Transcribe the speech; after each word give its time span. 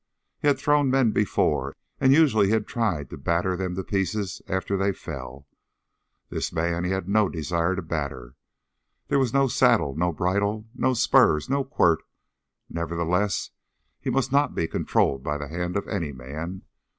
He 0.39 0.47
had 0.47 0.57
thrown 0.57 0.89
men 0.89 1.11
before, 1.11 1.75
and 1.99 2.11
usually 2.11 2.47
he 2.47 2.53
had 2.53 2.65
tried 2.65 3.11
to 3.11 3.17
batter 3.19 3.55
them 3.55 3.75
to 3.75 3.83
pieces 3.83 4.41
after 4.47 4.75
they 4.75 4.93
fell. 4.93 5.47
This 6.31 6.51
man 6.51 6.83
he 6.85 6.89
had 6.89 7.07
no 7.07 7.29
desire 7.29 7.75
to 7.75 7.83
batter. 7.83 8.33
There 9.09 9.19
had 9.19 9.31
been 9.31 9.39
no 9.41 9.47
saddle, 9.47 9.95
no 9.95 10.11
bridle, 10.11 10.65
no 10.73 10.95
spurs, 10.95 11.51
no 11.51 11.63
quirt 11.63 12.01
nevertheless, 12.67 13.51
he 13.99 14.09
must 14.09 14.31
not 14.31 14.55
be 14.55 14.67
controlled 14.67 15.21
by 15.21 15.37
the 15.37 15.49
hand 15.49 15.77
of 15.77 15.87
any 15.87 16.11
man! 16.11 16.63